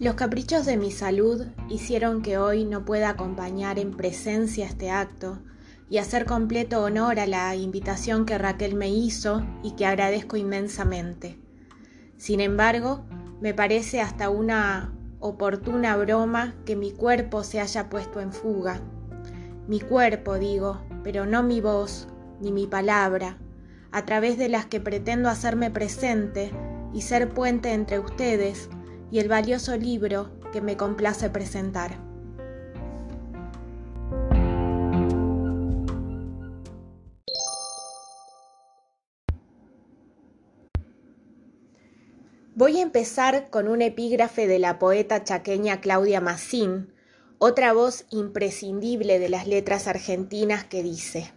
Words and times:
Los 0.00 0.16
caprichos 0.16 0.66
de 0.66 0.76
mi 0.76 0.90
salud 0.90 1.46
hicieron 1.68 2.20
que 2.22 2.36
hoy 2.36 2.64
no 2.64 2.84
pueda 2.84 3.10
acompañar 3.10 3.78
en 3.78 3.96
presencia 3.96 4.66
este 4.66 4.90
acto 4.90 5.38
y 5.88 5.98
hacer 5.98 6.24
completo 6.24 6.82
honor 6.82 7.20
a 7.20 7.28
la 7.28 7.54
invitación 7.54 8.26
que 8.26 8.36
Raquel 8.36 8.74
me 8.74 8.88
hizo 8.88 9.46
y 9.62 9.76
que 9.76 9.86
agradezco 9.86 10.36
inmensamente. 10.36 11.38
Sin 12.16 12.40
embargo, 12.40 13.04
me 13.40 13.54
parece 13.54 14.00
hasta 14.00 14.30
una 14.30 14.92
oportuna 15.20 15.96
broma 15.96 16.56
que 16.66 16.74
mi 16.74 16.90
cuerpo 16.90 17.44
se 17.44 17.60
haya 17.60 17.88
puesto 17.88 18.20
en 18.20 18.32
fuga. 18.32 18.80
Mi 19.68 19.78
cuerpo, 19.78 20.40
digo, 20.40 20.82
pero 21.04 21.24
no 21.24 21.44
mi 21.44 21.60
voz 21.60 22.08
ni 22.40 22.50
mi 22.50 22.66
palabra, 22.66 23.38
a 23.92 24.04
través 24.04 24.38
de 24.38 24.48
las 24.48 24.66
que 24.66 24.80
pretendo 24.80 25.28
hacerme 25.28 25.70
presente 25.70 26.50
y 26.92 27.02
ser 27.02 27.28
puente 27.28 27.72
entre 27.72 28.00
ustedes 28.00 28.68
y 29.14 29.20
el 29.20 29.28
valioso 29.28 29.76
libro 29.76 30.28
que 30.52 30.60
me 30.60 30.76
complace 30.76 31.30
presentar. 31.30 32.00
Voy 42.56 42.80
a 42.80 42.82
empezar 42.82 43.50
con 43.50 43.68
un 43.68 43.82
epígrafe 43.82 44.48
de 44.48 44.58
la 44.58 44.80
poeta 44.80 45.22
chaqueña 45.22 45.80
Claudia 45.80 46.20
Massín, 46.20 46.92
otra 47.38 47.72
voz 47.72 48.06
imprescindible 48.10 49.20
de 49.20 49.28
las 49.28 49.46
letras 49.46 49.86
argentinas 49.86 50.64
que 50.64 50.82
dice, 50.82 51.32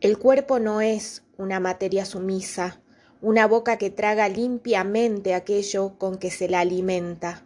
El 0.00 0.16
cuerpo 0.16 0.58
no 0.58 0.80
es 0.80 1.22
una 1.36 1.60
materia 1.60 2.06
sumisa, 2.06 2.81
una 3.22 3.46
boca 3.46 3.78
que 3.78 3.88
traga 3.88 4.28
limpiamente 4.28 5.34
aquello 5.34 5.96
con 5.96 6.18
que 6.18 6.32
se 6.32 6.48
la 6.48 6.58
alimenta. 6.58 7.44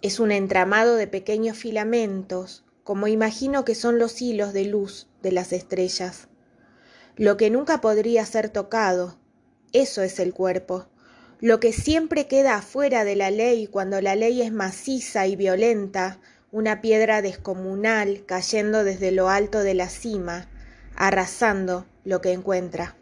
Es 0.00 0.20
un 0.20 0.30
entramado 0.30 0.94
de 0.94 1.08
pequeños 1.08 1.58
filamentos, 1.58 2.64
como 2.84 3.08
imagino 3.08 3.64
que 3.64 3.74
son 3.74 3.98
los 3.98 4.22
hilos 4.22 4.52
de 4.52 4.64
luz 4.64 5.08
de 5.20 5.32
las 5.32 5.52
estrellas. 5.52 6.28
Lo 7.16 7.36
que 7.36 7.50
nunca 7.50 7.80
podría 7.80 8.24
ser 8.24 8.48
tocado, 8.48 9.18
eso 9.72 10.02
es 10.02 10.20
el 10.20 10.32
cuerpo. 10.32 10.86
Lo 11.40 11.58
que 11.58 11.72
siempre 11.72 12.28
queda 12.28 12.54
afuera 12.54 13.02
de 13.02 13.16
la 13.16 13.32
ley 13.32 13.66
cuando 13.66 14.00
la 14.00 14.14
ley 14.14 14.40
es 14.40 14.52
maciza 14.52 15.26
y 15.26 15.34
violenta, 15.34 16.20
una 16.52 16.80
piedra 16.80 17.22
descomunal 17.22 18.24
cayendo 18.24 18.84
desde 18.84 19.10
lo 19.10 19.28
alto 19.28 19.64
de 19.64 19.74
la 19.74 19.88
cima, 19.88 20.48
arrasando 20.94 21.86
lo 22.04 22.20
que 22.20 22.30
encuentra. 22.30 22.94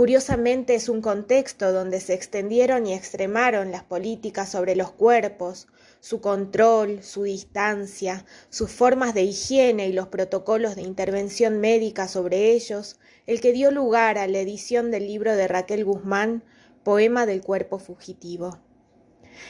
Curiosamente 0.00 0.74
es 0.76 0.88
un 0.88 1.02
contexto 1.02 1.74
donde 1.74 2.00
se 2.00 2.14
extendieron 2.14 2.86
y 2.86 2.94
extremaron 2.94 3.70
las 3.70 3.84
políticas 3.84 4.48
sobre 4.48 4.74
los 4.74 4.90
cuerpos, 4.90 5.68
su 6.00 6.22
control, 6.22 7.02
su 7.02 7.24
distancia, 7.24 8.24
sus 8.48 8.70
formas 8.70 9.12
de 9.12 9.24
higiene 9.24 9.88
y 9.88 9.92
los 9.92 10.06
protocolos 10.06 10.74
de 10.74 10.80
intervención 10.80 11.60
médica 11.60 12.08
sobre 12.08 12.52
ellos, 12.52 12.98
el 13.26 13.42
que 13.42 13.52
dio 13.52 13.70
lugar 13.70 14.16
a 14.16 14.26
la 14.26 14.38
edición 14.38 14.90
del 14.90 15.06
libro 15.06 15.36
de 15.36 15.46
Raquel 15.48 15.84
Guzmán, 15.84 16.44
Poema 16.82 17.26
del 17.26 17.42
Cuerpo 17.42 17.78
Fugitivo. 17.78 18.58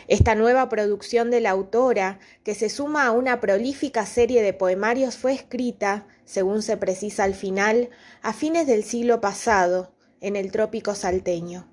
Esta 0.09 0.35
nueva 0.35 0.69
producción 0.69 1.31
de 1.31 1.43
la 1.43 1.51
autora, 1.51 2.19
que 2.43 2.57
se 2.57 2.71
suma 2.71 3.07
a 3.07 3.13
una 3.13 3.39
prolífica 3.39 4.05
serie 4.05 4.43
de 4.43 4.53
poemarios, 4.53 5.17
fue 5.17 5.33
escrita, 5.33 6.09
según 6.25 6.63
se 6.63 6.77
precisa 6.77 7.23
al 7.23 7.37
final, 7.37 7.91
a 8.21 8.33
fines 8.33 8.67
del 8.67 8.83
siglo 8.83 9.21
pasado, 9.21 9.93
en 10.21 10.37
el 10.37 10.53
trópico 10.53 10.95
salteño. 10.95 11.69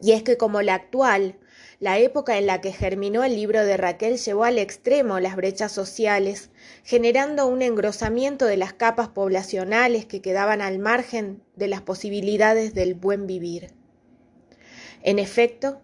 Y 0.00 0.12
es 0.12 0.22
que 0.22 0.36
como 0.36 0.62
la 0.62 0.74
actual, 0.74 1.38
la 1.78 1.98
época 1.98 2.36
en 2.36 2.46
la 2.46 2.60
que 2.60 2.72
germinó 2.72 3.22
el 3.24 3.36
libro 3.36 3.64
de 3.64 3.76
Raquel 3.76 4.18
llevó 4.18 4.44
al 4.44 4.58
extremo 4.58 5.20
las 5.20 5.36
brechas 5.36 5.70
sociales, 5.70 6.50
generando 6.82 7.46
un 7.46 7.62
engrosamiento 7.62 8.46
de 8.46 8.56
las 8.56 8.72
capas 8.72 9.08
poblacionales 9.08 10.04
que 10.06 10.20
quedaban 10.20 10.60
al 10.60 10.78
margen 10.78 11.42
de 11.56 11.68
las 11.68 11.80
posibilidades 11.80 12.74
del 12.74 12.94
buen 12.94 13.26
vivir. 13.26 13.74
En 15.02 15.18
efecto, 15.18 15.80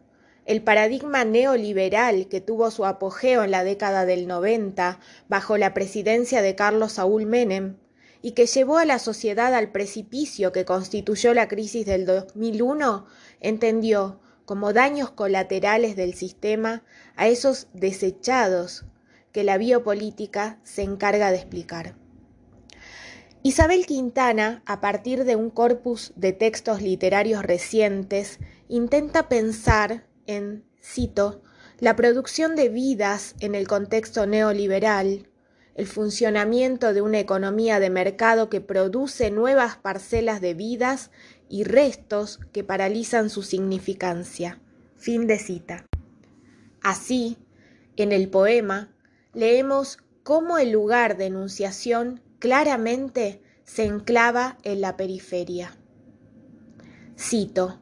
el 0.46 0.62
paradigma 0.62 1.24
neoliberal 1.24 2.28
que 2.28 2.40
tuvo 2.40 2.70
su 2.70 2.86
apogeo 2.86 3.44
en 3.44 3.50
la 3.50 3.64
década 3.64 4.04
del 4.04 4.26
90 4.26 4.98
bajo 5.28 5.58
la 5.58 5.74
presidencia 5.74 6.42
de 6.42 6.54
Carlos 6.54 6.92
Saúl 6.92 7.26
Menem 7.26 7.76
y 8.22 8.32
que 8.32 8.46
llevó 8.46 8.78
a 8.78 8.84
la 8.84 8.98
sociedad 8.98 9.54
al 9.54 9.70
precipicio 9.70 10.52
que 10.52 10.64
constituyó 10.64 11.34
la 11.34 11.48
crisis 11.48 11.86
del 11.86 12.06
2001, 12.06 13.06
entendió 13.40 14.20
como 14.44 14.72
daños 14.72 15.10
colaterales 15.10 15.94
del 15.94 16.14
sistema 16.14 16.82
a 17.16 17.28
esos 17.28 17.68
desechados 17.74 18.84
que 19.32 19.44
la 19.44 19.58
biopolítica 19.58 20.58
se 20.64 20.82
encarga 20.82 21.30
de 21.30 21.36
explicar. 21.36 21.94
Isabel 23.42 23.86
Quintana, 23.86 24.62
a 24.66 24.80
partir 24.80 25.24
de 25.24 25.36
un 25.36 25.50
corpus 25.50 26.12
de 26.16 26.32
textos 26.32 26.82
literarios 26.82 27.42
recientes, 27.44 28.38
intenta 28.68 29.28
pensar 29.28 30.06
en, 30.26 30.64
cito, 30.82 31.42
la 31.78 31.94
producción 31.94 32.56
de 32.56 32.68
vidas 32.68 33.36
en 33.38 33.54
el 33.54 33.68
contexto 33.68 34.26
neoliberal, 34.26 35.28
el 35.78 35.86
funcionamiento 35.86 36.92
de 36.92 37.02
una 37.02 37.20
economía 37.20 37.78
de 37.78 37.88
mercado 37.88 38.50
que 38.50 38.60
produce 38.60 39.30
nuevas 39.30 39.76
parcelas 39.76 40.40
de 40.40 40.52
vidas 40.52 41.12
y 41.48 41.62
restos 41.62 42.40
que 42.52 42.64
paralizan 42.64 43.30
su 43.30 43.44
significancia. 43.44 44.60
Fin 44.96 45.28
de 45.28 45.38
cita. 45.38 45.86
Así, 46.82 47.38
en 47.96 48.10
el 48.10 48.28
poema, 48.28 48.92
leemos 49.34 49.98
cómo 50.24 50.58
el 50.58 50.72
lugar 50.72 51.16
de 51.16 51.26
enunciación 51.26 52.22
claramente 52.40 53.40
se 53.62 53.84
enclava 53.84 54.58
en 54.64 54.80
la 54.80 54.96
periferia. 54.96 55.76
Cito, 57.16 57.78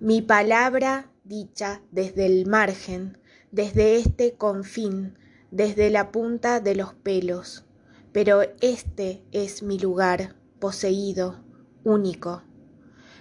mi 0.00 0.20
palabra 0.20 1.12
dicha 1.22 1.80
desde 1.92 2.26
el 2.26 2.46
margen, 2.46 3.18
desde 3.52 3.98
este 3.98 4.34
confín, 4.34 5.16
desde 5.54 5.88
la 5.88 6.10
punta 6.10 6.58
de 6.58 6.74
los 6.74 6.94
pelos, 6.94 7.64
pero 8.10 8.42
este 8.60 9.22
es 9.30 9.62
mi 9.62 9.78
lugar, 9.78 10.34
poseído, 10.58 11.44
único. 11.84 12.42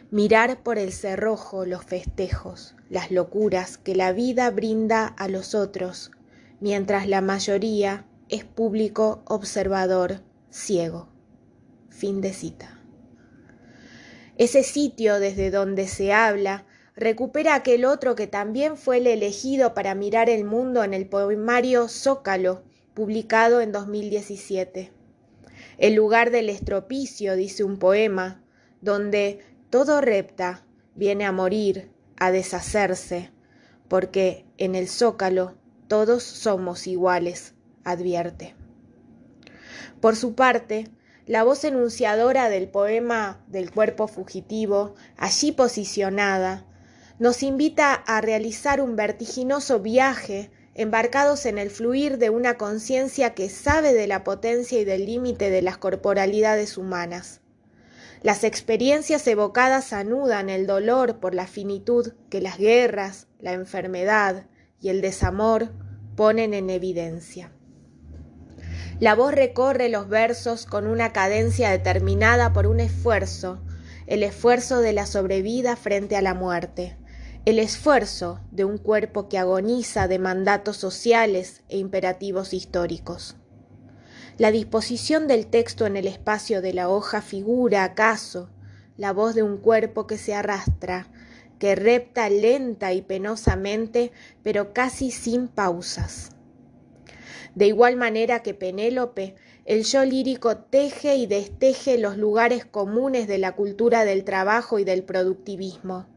Mirar 0.10 0.64
por 0.64 0.80
el 0.80 0.94
cerrojo 0.94 1.68
los 1.68 1.86
festejos, 1.86 2.76
las 2.90 3.12
locuras 3.12 3.78
que 3.78 3.96
la 3.96 4.14
vida 4.14 4.50
brinda 4.50 5.06
a 5.06 5.28
los 5.28 5.54
otros, 5.54 6.10
mientras 6.60 7.08
la 7.08 7.22
mayoría 7.22 8.08
es 8.30 8.44
público 8.46 9.22
observador 9.28 10.22
ciego. 10.50 11.10
Fin 11.90 12.20
de 12.20 12.34
cita. 12.34 12.82
Ese 14.40 14.64
sitio 14.64 15.20
desde 15.20 15.52
donde 15.52 15.88
se 15.88 16.12
habla 16.12 16.66
recupera 16.96 17.56
aquel 17.56 17.86
otro 17.86 18.16
que 18.16 18.28
también 18.28 18.78
fue 18.78 18.98
el 18.98 19.08
elegido 19.08 19.74
para 19.74 19.96
mirar 19.96 20.30
el 20.30 20.44
mundo 20.44 20.84
en 20.84 20.94
el 20.94 21.08
poemario 21.08 21.88
Zócalo, 21.88 22.64
publicado 22.94 23.62
en 23.62 23.72
2017. 23.72 24.92
El 25.78 25.96
lugar 25.96 26.30
del 26.30 26.50
estropicio, 26.50 27.36
dice 27.36 27.64
un 27.64 27.78
poema, 27.80 28.44
donde 28.82 29.40
todo 29.70 30.02
repta 30.02 30.66
viene 30.96 31.26
a 31.26 31.32
morir, 31.32 31.90
a 32.18 32.32
deshacerse, 32.32 33.32
porque 33.88 34.46
en 34.58 34.76
el 34.76 34.88
Zócalo 34.88 35.56
todos 35.88 36.24
somos 36.24 36.86
iguales, 36.88 37.56
advierte. 37.84 38.56
Por 40.00 40.16
su 40.16 40.36
parte, 40.36 40.90
la 41.26 41.44
voz 41.44 41.64
enunciadora 41.64 42.50
del 42.50 42.68
poema 42.68 43.42
del 43.48 43.72
cuerpo 43.72 44.08
fugitivo, 44.08 44.96
allí 45.18 45.54
posicionada, 45.54 46.66
nos 47.24 47.42
invita 47.42 47.94
a 47.94 48.20
realizar 48.20 48.82
un 48.82 48.98
vertiginoso 48.98 49.80
viaje 49.80 50.52
embarcados 50.76 51.46
en 51.46 51.58
el 51.58 51.70
fluir 51.70 52.18
de 52.18 52.30
una 52.30 52.58
conciencia 52.58 53.34
que 53.34 53.48
sabe 53.48 53.94
de 53.94 54.08
la 54.08 54.26
potencia 54.26 54.78
y 54.82 54.84
del 54.84 55.06
límite 55.06 55.50
de 55.50 55.62
las 55.62 55.78
corporalidades 55.78 56.78
humanas. 56.78 57.40
Las 58.24 58.44
experiencias 58.44 59.26
evocadas 59.26 59.94
anudan 59.94 60.50
el 60.50 60.68
dolor 60.68 61.22
por 61.22 61.34
la 61.34 61.48
finitud 61.48 62.12
que 62.30 62.42
las 62.42 62.58
guerras, 62.58 63.28
la 63.40 63.54
enfermedad 63.54 64.48
y 64.82 64.90
el 64.90 65.00
desamor 65.00 65.72
ponen 66.18 66.54
en 66.54 66.70
evidencia. 66.70 67.54
La 69.00 69.16
voz 69.16 69.34
recorre 69.34 69.88
los 69.88 70.10
versos 70.10 70.66
con 70.66 70.88
una 70.88 71.14
cadencia 71.14 71.70
determinada 71.70 72.52
por 72.52 72.68
un 72.68 72.82
esfuerzo, 72.82 73.64
el 74.08 74.24
esfuerzo 74.24 74.82
de 74.82 74.92
la 74.92 75.06
sobrevida 75.06 75.78
frente 75.78 76.18
a 76.18 76.22
la 76.22 76.34
muerte 76.34 76.98
el 77.46 77.60
esfuerzo 77.60 78.40
de 78.52 78.64
un 78.64 78.78
cuerpo 78.78 79.28
que 79.28 79.38
agoniza 79.38 80.08
de 80.08 80.18
mandatos 80.18 80.78
sociales 80.78 81.62
e 81.68 81.78
imperativos 81.78 82.54
históricos. 82.54 83.36
La 84.38 84.50
disposición 84.50 85.28
del 85.28 85.48
texto 85.48 85.86
en 85.86 85.98
el 85.98 86.08
espacio 86.08 86.62
de 86.62 86.74
la 86.74 86.88
hoja 86.88 87.22
figura, 87.22 87.84
acaso, 87.84 88.50
la 88.96 89.12
voz 89.12 89.36
de 89.36 89.44
un 89.44 89.58
cuerpo 89.58 90.08
que 90.08 90.18
se 90.18 90.34
arrastra, 90.34 91.12
que 91.60 91.76
repta 91.76 92.30
lenta 92.30 92.94
y 92.94 93.02
penosamente, 93.02 94.14
pero 94.42 94.72
casi 94.72 95.12
sin 95.12 95.50
pausas. 95.50 96.30
De 97.56 97.68
igual 97.68 97.98
manera 97.98 98.42
que 98.42 98.54
Penélope, 98.54 99.36
el 99.66 99.84
yo 99.84 100.06
lírico 100.06 100.58
teje 100.58 101.18
y 101.18 101.28
desteje 101.28 101.98
los 101.98 102.18
lugares 102.18 102.64
comunes 102.64 103.28
de 103.28 103.38
la 103.38 103.52
cultura 103.52 104.06
del 104.06 104.24
trabajo 104.24 104.80
y 104.80 104.86
del 104.86 105.04
productivismo. 105.04 106.13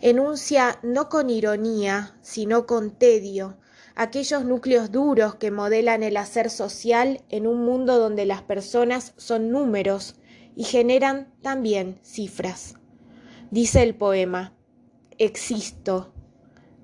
Enuncia 0.00 0.78
no 0.82 1.08
con 1.08 1.30
ironía, 1.30 2.16
sino 2.22 2.66
con 2.66 2.90
tedio, 2.90 3.58
aquellos 3.94 4.44
núcleos 4.44 4.90
duros 4.90 5.34
que 5.36 5.50
modelan 5.50 6.02
el 6.02 6.16
hacer 6.16 6.50
social 6.50 7.22
en 7.28 7.46
un 7.46 7.64
mundo 7.64 7.98
donde 7.98 8.26
las 8.26 8.42
personas 8.42 9.14
son 9.16 9.50
números 9.50 10.16
y 10.56 10.64
generan 10.64 11.32
también 11.42 11.98
cifras. 12.02 12.74
Dice 13.50 13.82
el 13.82 13.94
poema, 13.94 14.54
existo, 15.18 16.12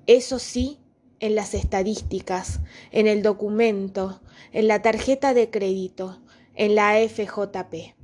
eso 0.07 0.39
sí, 0.39 0.79
en 1.19 1.35
las 1.35 1.53
estadísticas, 1.53 2.61
en 2.91 3.07
el 3.07 3.21
documento, 3.21 4.21
en 4.51 4.67
la 4.67 4.81
tarjeta 4.81 5.33
de 5.33 5.49
crédito, 5.49 6.21
en 6.55 6.75
la 6.75 6.95
FJP. 6.95 7.95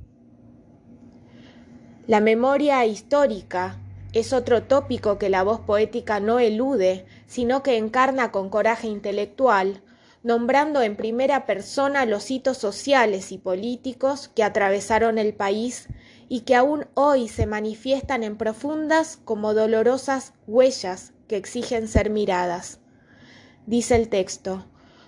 La 2.06 2.20
memoria 2.20 2.84
histórica 2.86 3.80
es 4.18 4.32
otro 4.32 4.62
tópico 4.62 5.18
que 5.18 5.28
la 5.28 5.42
voz 5.42 5.60
poética 5.60 6.20
no 6.20 6.38
elude, 6.38 7.04
sino 7.26 7.62
que 7.62 7.76
encarna 7.76 8.32
con 8.32 8.48
coraje 8.48 8.88
intelectual, 8.88 9.82
nombrando 10.22 10.80
en 10.80 10.96
primera 10.96 11.44
persona 11.44 12.06
los 12.06 12.30
hitos 12.30 12.56
sociales 12.56 13.30
y 13.30 13.36
políticos 13.36 14.30
que 14.34 14.42
atravesaron 14.42 15.18
el 15.18 15.34
país 15.34 15.88
y 16.30 16.40
que 16.40 16.54
aún 16.54 16.86
hoy 16.94 17.28
se 17.28 17.44
manifiestan 17.44 18.22
en 18.22 18.38
profundas 18.38 19.18
como 19.22 19.52
dolorosas 19.52 20.32
huellas 20.46 21.12
que 21.28 21.36
exigen 21.36 21.86
ser 21.86 22.08
miradas. 22.08 22.80
Dice 23.66 23.96
el 23.96 24.08
texto, 24.08 24.64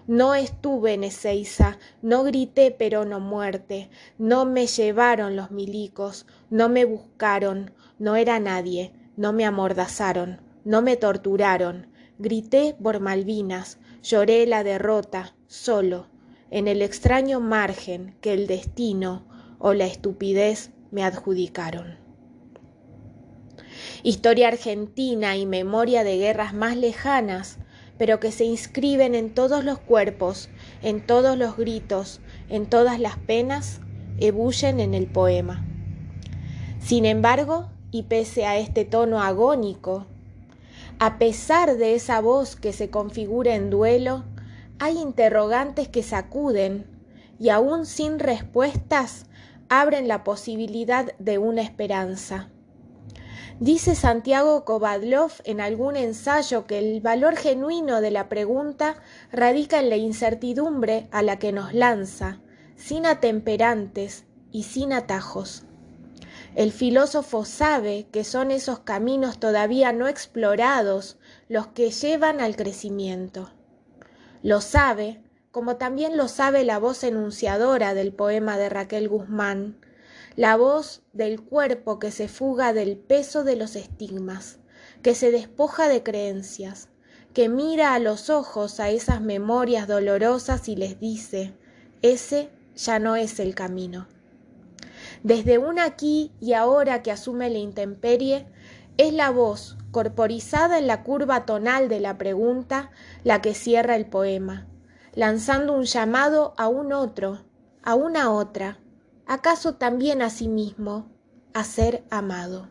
no 0.07 0.35
estuve 0.35 0.93
en 0.93 1.05
Ezeiza, 1.05 1.79
no 2.03 2.25
grité 2.25 2.77
pero 2.79 3.07
no 3.07 3.21
muerte, 3.21 3.89
no 4.19 4.45
me 4.45 4.67
llevaron 4.67 5.35
los 5.35 5.51
milicos, 5.51 6.27
no 6.51 6.69
me 6.69 6.85
buscaron, 6.85 7.73
no 7.99 8.17
era 8.17 8.39
nadie, 8.39 8.93
no 9.19 9.35
me 9.35 9.45
amordazaron, 9.45 10.41
no 10.65 10.81
me 10.81 10.97
torturaron, 10.97 11.89
grité 12.19 12.75
por 12.83 13.01
Malvinas, 13.01 13.79
lloré 14.03 14.47
la 14.47 14.65
derrota, 14.65 15.35
solo, 15.47 16.07
en 16.51 16.69
el 16.69 16.81
extraño 16.81 17.41
margen 17.41 18.17
que 18.23 18.33
el 18.33 18.47
destino 18.47 19.27
o 19.59 19.75
la 19.75 19.85
estupidez 19.85 20.71
me 20.91 21.05
adjudicaron. 21.05 21.99
Historia 24.03 24.49
argentina 24.49 25.37
y 25.37 25.45
memoria 25.45 26.05
de 26.05 26.17
guerras 26.17 26.55
más 26.55 26.77
lejanas 26.77 27.59
pero 27.99 28.21
que 28.21 28.31
se 28.31 28.45
inscriben 28.45 29.15
en 29.15 29.35
todos 29.35 29.65
los 29.65 29.79
cuerpos, 29.81 30.49
en 30.83 31.05
todos 31.05 31.37
los 31.37 31.57
gritos, 31.57 32.21
en 32.49 32.67
todas 32.67 33.01
las 33.01 33.19
penas, 33.19 33.81
ebullen 34.21 34.79
en 34.79 34.95
el 34.95 35.09
poema. 35.09 35.67
Sin 36.79 37.05
embargo, 37.05 37.71
y 37.91 38.05
pese 38.05 38.47
a 38.47 38.59
este 38.59 38.85
tono 38.85 39.21
agónico, 39.21 40.07
a 40.99 41.19
pesar 41.19 41.77
de 41.77 41.95
esa 41.95 42.21
voz 42.21 42.57
que 42.57 42.73
se 42.73 42.91
configura 42.91 43.55
en 43.55 43.71
duelo, 43.71 44.25
hay 44.81 44.99
interrogantes 44.99 45.89
que 45.89 46.03
sacuden 46.03 46.87
y 47.39 47.51
aún 47.51 47.87
sin 47.87 48.19
respuestas 48.19 49.27
abren 49.69 50.09
la 50.09 50.25
posibilidad 50.25 51.17
de 51.19 51.39
una 51.39 51.63
esperanza. 51.63 52.51
Dice 53.61 53.95
Santiago 53.95 54.65
Kovadlov 54.65 55.33
en 55.45 55.61
algún 55.61 55.97
ensayo 55.97 56.67
que 56.67 56.79
el 56.79 57.01
valor 57.01 57.37
genuino 57.37 58.01
de 58.01 58.13
la 58.13 58.29
pregunta 58.29 58.97
radica 59.33 59.81
en 59.81 59.91
la 59.91 59.97
incertidumbre 59.97 61.09
a 61.11 61.23
la 61.23 61.39
que 61.41 61.53
nos 61.53 61.75
lanza, 61.75 62.41
sin 62.77 63.05
atemperantes 63.05 64.25
y 64.53 64.63
sin 64.63 64.93
atajos. 64.93 65.68
El 66.55 66.73
filósofo 66.73 67.45
sabe 67.45 68.07
que 68.11 68.25
son 68.25 68.51
esos 68.51 68.81
caminos 68.81 69.39
todavía 69.39 69.93
no 69.93 70.09
explorados 70.09 71.19
los 71.49 71.69
que 71.69 71.91
llevan 71.91 72.41
al 72.41 72.57
crecimiento. 72.57 73.51
Lo 74.43 74.61
sabe, 74.61 75.23
como 75.51 75.77
también 75.77 76.17
lo 76.17 76.29
sabe 76.29 76.65
la 76.65 76.79
voz 76.79 77.05
enunciadora 77.05 77.95
del 77.95 78.13
poema 78.13 78.57
de 78.57 78.69
Raquel 78.69 79.09
Guzmán, 79.09 79.79
la 80.37 80.57
voz 80.57 81.03
del 81.13 81.43
cuerpo 81.43 81.99
que 81.99 82.11
se 82.11 82.29
fuga 82.29 82.73
del 82.73 82.97
peso 82.97 83.45
de 83.45 83.57
los 83.57 83.77
estigmas, 83.77 84.59
que 85.03 85.15
se 85.15 85.31
despoja 85.31 85.89
de 85.89 86.03
creencias, 86.03 86.89
que 87.35 87.49
mira 87.49 87.95
a 87.95 87.99
los 87.99 88.31
ojos 88.31 88.81
a 88.81 88.91
esas 88.91 89.21
memorias 89.21 89.87
dolorosas 89.87 90.69
y 90.69 90.77
les 90.77 90.99
dice, 90.99 91.55
ese 92.03 92.51
ya 92.75 92.99
no 92.99 93.17
es 93.17 93.41
el 93.41 93.55
camino. 93.55 94.07
Desde 95.23 95.59
un 95.59 95.79
aquí 95.79 96.33
y 96.41 96.53
ahora 96.53 97.03
que 97.03 97.11
asume 97.11 97.51
la 97.51 97.59
intemperie, 97.59 98.47
es 98.97 99.13
la 99.13 99.31
voz, 99.31 99.77
corporizada 99.91 100.79
en 100.79 100.87
la 100.87 101.03
curva 101.03 101.47
tonal 101.47 101.89
de 101.89 102.01
la 102.01 102.19
pregunta, 102.19 102.91
la 103.25 103.41
que 103.41 103.55
cierra 103.55 103.97
el 103.97 104.07
poema, 104.07 104.67
lanzando 105.15 105.73
un 105.73 105.85
llamado 105.85 106.55
a 106.57 106.69
un 106.69 106.93
otro, 106.93 107.45
a 107.83 107.95
una 107.95 108.31
otra, 108.33 108.81
acaso 109.27 109.75
también 109.75 110.23
a 110.23 110.31
sí 110.31 110.49
mismo, 110.49 111.07
a 111.55 111.65
ser 111.65 112.05
amado. 112.11 112.71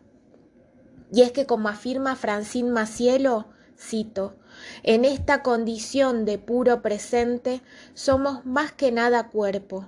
Y 1.12 1.22
es 1.22 1.32
que 1.32 1.46
como 1.46 1.68
afirma 1.68 2.16
Francine 2.16 2.70
Macielo, 2.70 3.46
cito, 3.78 4.36
en 4.82 5.04
esta 5.04 5.42
condición 5.42 6.24
de 6.24 6.38
puro 6.38 6.82
presente 6.82 7.62
somos 7.94 8.44
más 8.44 8.72
que 8.72 8.92
nada 8.92 9.28
cuerpo, 9.28 9.86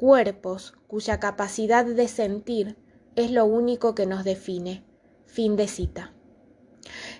cuerpos 0.00 0.72
cuya 0.86 1.20
capacidad 1.20 1.84
de 1.84 2.08
sentir 2.08 2.78
es 3.16 3.30
lo 3.30 3.44
único 3.44 3.94
que 3.94 4.06
nos 4.06 4.24
define. 4.24 4.82
Fin 5.26 5.56
de 5.56 5.68
cita. 5.68 6.14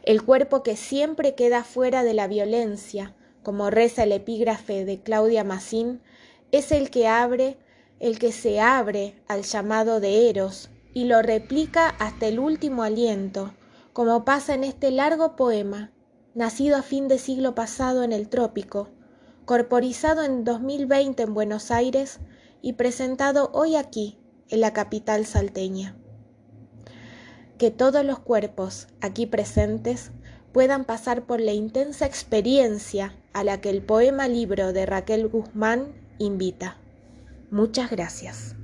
El 0.02 0.24
cuerpo 0.24 0.62
que 0.62 0.76
siempre 0.76 1.34
queda 1.34 1.62
fuera 1.62 2.04
de 2.04 2.14
la 2.14 2.26
violencia, 2.26 3.14
como 3.42 3.68
reza 3.68 4.04
el 4.04 4.12
epígrafe 4.12 4.86
de 4.86 5.02
Claudia 5.02 5.44
Massín, 5.44 6.00
es 6.52 6.72
el 6.72 6.88
que 6.88 7.06
abre 7.06 7.58
el 7.98 8.18
que 8.18 8.32
se 8.32 8.60
abre 8.60 9.22
al 9.28 9.42
llamado 9.42 10.00
de 10.00 10.30
Eros 10.30 10.70
y 10.94 11.04
lo 11.04 11.20
replica 11.20 11.90
hasta 11.98 12.28
el 12.28 12.38
último 12.38 12.82
aliento, 12.82 13.52
como 13.92 14.24
pasa 14.24 14.54
en 14.54 14.64
este 14.64 14.90
largo 14.90 15.36
poema, 15.36 15.92
nacido 16.34 16.78
a 16.78 16.82
fin 16.82 17.08
de 17.08 17.18
siglo 17.18 17.54
pasado 17.54 18.04
en 18.04 18.12
el 18.14 18.30
trópico, 18.30 18.88
corporizado 19.44 20.22
en 20.22 20.44
2020 20.44 21.24
en 21.24 21.34
Buenos 21.34 21.70
Aires 21.70 22.20
y 22.62 22.74
presentado 22.74 23.50
hoy 23.52 23.76
aquí, 23.76 24.18
en 24.48 24.60
la 24.60 24.72
capital 24.72 25.26
salteña. 25.26 25.96
Que 27.58 27.70
todos 27.70 28.04
los 28.04 28.18
cuerpos 28.18 28.88
aquí 29.00 29.26
presentes 29.26 30.10
puedan 30.52 30.84
pasar 30.84 31.26
por 31.26 31.40
la 31.40 31.52
intensa 31.52 32.06
experiencia 32.06 33.14
a 33.32 33.44
la 33.44 33.60
que 33.60 33.70
el 33.70 33.82
poema 33.82 34.28
libro 34.28 34.72
de 34.72 34.86
Raquel 34.86 35.28
Guzmán 35.28 35.94
invita. 36.18 36.76
Muchas 37.50 37.90
gracias. 37.90 38.56